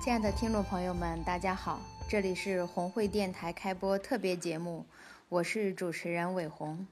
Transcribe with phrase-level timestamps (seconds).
[0.00, 4.86] 亲爱的听众朋友们，大家好，这里是红会电台开播特别节目，
[5.28, 6.86] 我是主持人伟红。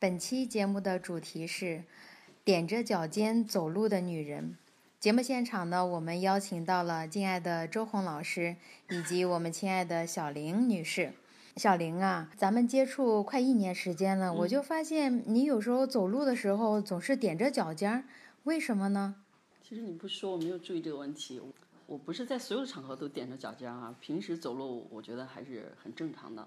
[0.00, 1.84] 本期节目的主题是
[2.44, 4.56] “踮着脚尖走路的女人”。
[4.98, 8.56] 节目现场呢，我们邀请到了敬爱的周红老师
[8.90, 11.12] 以及我们亲爱的小玲女士。
[11.56, 18.04] 小玲啊，咱们接触快一年时间了，我就发现你有时候走路的时候总是踮着脚尖儿，
[18.42, 19.14] 为什么呢？
[19.62, 21.40] 其实你不说，我没有注意这个问题。
[21.88, 26.46] 我不是在所有的场合都踮着脚尖啊，平时走路我觉得还是很正常的。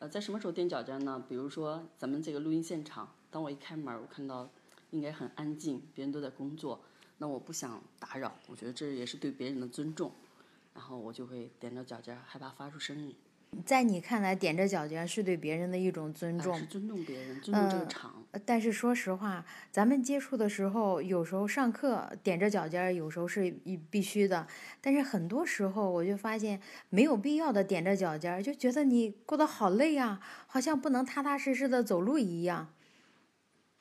[0.00, 1.24] 呃，在什么时候踮脚尖呢？
[1.28, 4.50] 比如说咱们这个录音现场，当我一开门，我看到
[4.90, 6.80] 应该很安静，别人都在工作，
[7.18, 10.10] 那我不想打扰，我觉得这也是对别人的尊重，
[10.74, 13.14] 然后我就会踮着脚尖，害怕发出声音。
[13.66, 18.14] 在你看来，踮着脚尖是对别人的一种尊重，是尊重别人，尊重这个场。
[18.46, 23.52] 但是说实话，咱们接触的时候，有时候上课踮着脚尖，有时候是
[23.90, 24.46] 必须的。
[24.80, 32.68] 但是很多时候，我就发现没有必要的踮着脚尖，就觉得你过得好累啊，好像不能踏踏实实的走路一样。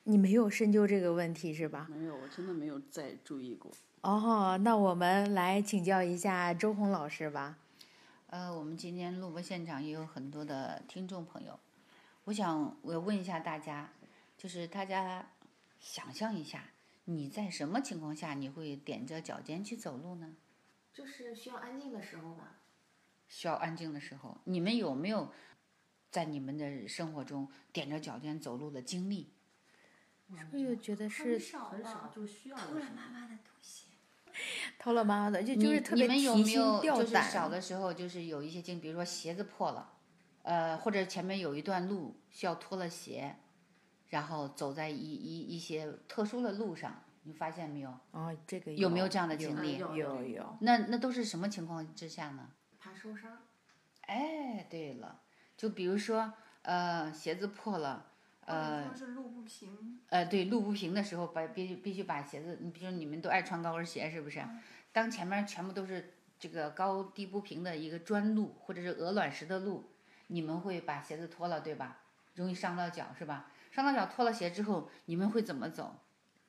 [0.05, 1.87] 你没有深究这个问题是吧？
[1.89, 3.71] 没有，我真的没有再注意过。
[4.01, 7.57] 哦，那我们来请教一下周红老师吧。
[8.31, 11.59] 呃，我们今天录播现场也有很多的听众朋友，
[12.25, 13.91] 我想我问一下大家，
[14.38, 15.31] 就是大家
[15.80, 16.69] 想象一下，
[17.05, 20.36] 你在什么情况下你会踮着脚尖去走路呢？
[20.94, 22.59] 就是需要安静的时候吧。
[23.27, 25.33] 需要安静的时候，你们有没有
[26.11, 29.33] 在你们的生活中踮着脚尖走路的经历？
[30.53, 31.39] 我又觉得是很
[31.83, 33.87] 少，就需要偷了妈妈的东西。
[34.79, 37.49] 偷了妈妈的，就就是特别你们有提没有心吊就是小。
[37.49, 39.91] 的时候就是有一些经，比如说鞋子破了，
[40.43, 43.35] 呃，或者前面有一段路需要脱了鞋，
[44.07, 47.93] 然后走在一一一些特殊的路上，你发现没有？
[48.11, 49.77] 哦，这个有没有这样的经历？
[49.77, 50.57] 有有有。
[50.61, 52.49] 那那都是什么情况之下呢？
[52.79, 53.37] 怕受伤。
[54.03, 55.19] 哎，对了，
[55.57, 58.08] 就比如说呃鞋子破了，
[58.55, 64.43] 呃是路不平，呃对路不平的时候，把必须必须把鞋子，你比如你们都爱穿高跟鞋是不是？
[64.92, 69.92] 当前面全部都是这个高低不平的一个砖路或者是鹅卵石的路，
[70.27, 71.99] 你们会把鞋子脱了对吧？
[72.36, 73.52] 容易伤到脚是吧？
[73.71, 75.99] 伤到脚脱了鞋之后，你们会怎么走？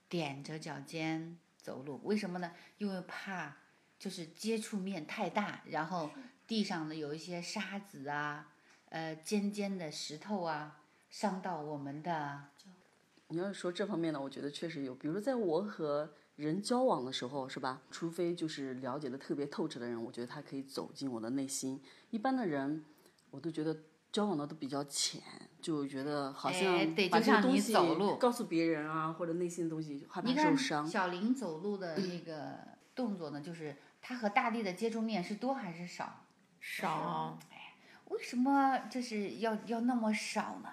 [0.09, 2.53] 踮着脚尖走路，为什么呢？
[2.79, 3.57] 因为怕
[3.99, 6.11] 就是接触面太大，然后
[6.47, 8.49] 地上的有一些沙子啊，
[8.89, 12.41] 呃尖尖的石头啊，伤到我们的
[13.29, 14.95] 你要是说这方面呢，我觉得确实有。
[14.95, 17.83] 比如在我和人交往的时候，是吧？
[17.91, 21.81] 除非就是了解的特别透彻的人，我觉得他可以走进我的内心。
[22.11, 22.85] 一般的人，
[23.31, 23.77] 我都觉得
[24.11, 25.21] 交往的都比较浅，
[25.61, 30.87] 就觉得好哎像就像你这个东西走路告诉别人啊，或者内心的东西，害怕你看受伤。
[30.87, 32.59] 小林走路的那个
[32.95, 36.25] 动作呢，就是他和大地的接触面是多还是少？
[36.59, 37.39] 少。
[38.07, 40.69] 为什么就是要要那么少呢？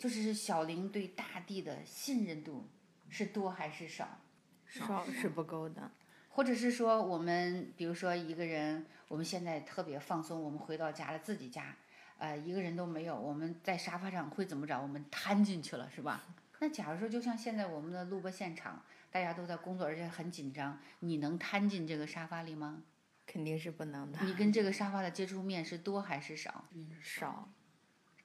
[0.00, 2.66] 就是小林对大地的信任度
[3.10, 4.18] 是多还是少？
[4.66, 5.90] 少是不够的。
[6.30, 11.76] 或者是说，我们比如说一个人，我们现在特别放松，我们回到家了，自己家，
[12.16, 14.80] 呃，一个人都没有，我们在沙发上会怎么着？
[14.80, 16.24] 我们瘫进去了，是吧？
[16.60, 22.82] 那假如说，就像现在我们的录播现场，大家都在工作，而且很紧张，你能瘫进这个沙发里吗？
[23.26, 24.18] 肯定是不能的。
[24.22, 26.64] 你跟这个沙发的接触面是多还是少？
[26.70, 27.50] 嗯少。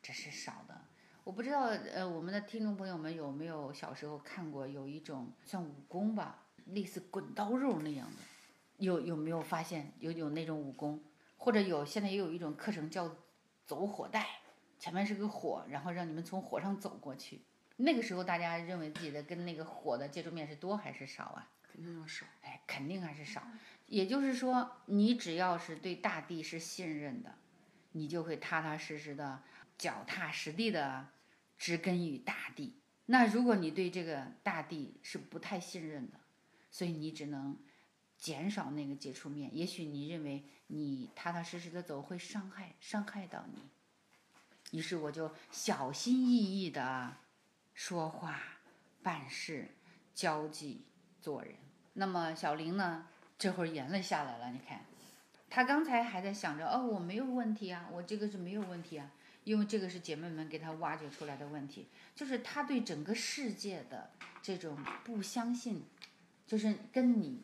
[0.02, 0.80] 这是少的。
[1.26, 8.18] 我不知道，呃，我们的听众朋友们有没有小时候看过有一种像武功吧，类似滚刀肉那样的，
[8.78, 11.02] 有有没有发现有有那种武功，
[11.38, 13.12] 或者有现在也有一种课程叫
[13.66, 14.24] 走火带，
[14.78, 17.42] 前面是个火，然后让你们从火上走过去。
[17.78, 21.50] 那个时候大家认为自己的跟那个火的接触面是多还是少啊？
[21.64, 22.28] 肯定要少。
[22.44, 23.42] 哎，肯定还是少。
[23.88, 27.34] 也就是说，你只要是对大地是信任的，
[27.94, 29.42] 你就会踏踏实实的、
[29.78, 31.08] 脚踏实地的
[31.58, 32.74] 植根于大地。
[33.06, 36.20] 那如果你对这个大地是不太信任的，
[36.72, 37.58] 所以你只能
[38.18, 39.56] 减少那个接触面。
[39.56, 47.16] 也许你认为你踏踏实实的走会伤害伤害到你，于是我就小心翼翼的
[47.74, 48.42] 说话、
[49.04, 49.70] 办事、
[50.16, 50.84] 交际、
[51.22, 51.54] 做人。
[51.94, 53.08] 那么小玲呢，
[53.38, 54.82] 这会儿眼泪下来了，你看，
[55.50, 59.12] 他刚才还在想着，哦，我没有问题啊，我这个是没有问题啊，
[59.46, 64.10] 因为这个是姐妹们给他挖掘出来的问题，就是他对整个世界的
[64.42, 65.84] 这种不相信，
[66.46, 67.40] 就是跟你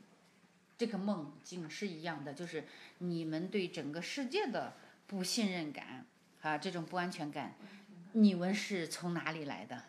[0.78, 2.66] 这个梦境是一样的，就是
[2.98, 4.74] 你们对整个世界的
[5.08, 6.06] 不信任感
[6.42, 7.54] 啊，这种不安全感，
[8.14, 9.84] 你们是从哪里来的？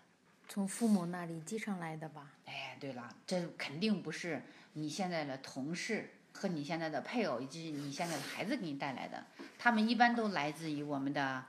[0.48, 2.30] 从父母那里继承来的吧？
[2.44, 4.42] 哎，对了，这肯定不是
[4.74, 9.24] 你现在的同事和你现在的配偶以及你现在的孩子给你带来的，
[9.58, 11.46] 他们一般都来自于我们的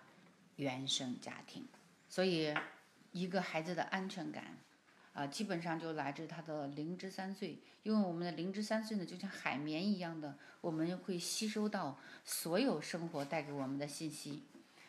[0.56, 1.66] 原生家庭，
[2.10, 2.54] 所以
[3.12, 4.58] 一个孩子的安全感。
[5.14, 14.42] 啊，基本上就来自他的零至三岁，因为我们的零至三岁呢，就像海绵一样的，我们会吸收到所有生活带给我们的信息。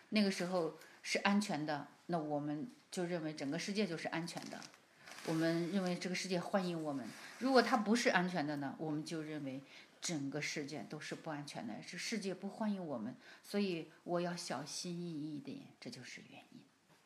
[0.09, 4.59] 那个时候是安全的，那我们就认为整个世界就是安全的，
[5.27, 7.07] 我们认为这个世界欢迎我们。
[7.45, 9.61] 如果它不是安全的呢，我们就认为
[10.01, 13.15] 整个世界都是不安全的，是世界不欢迎我们。
[13.43, 16.64] 所以我要小心翼翼一点，这就是原因。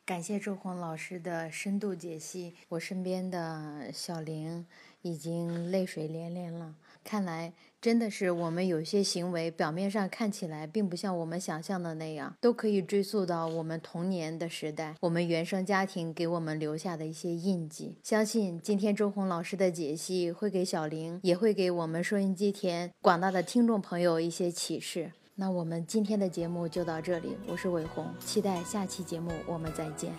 [0.09, 4.65] 感谢周红老师的深度解析，我身边的小玲
[5.03, 6.73] 已经泪水连连了。
[7.03, 17.99] 看来真的是我们有些行为，表面上看起来并不像我们想象的那样，都可以追溯到我们童年的时代，我们原生家庭给我们留下的一些印记。
[18.01, 25.11] 相信今天周红老师的解析会给小玲，也会给我们收音机前广大的听众朋友一些启示。
[25.39, 30.11] 那我们今天的节目就到这里，我是伟红，期待下期节目我们再见。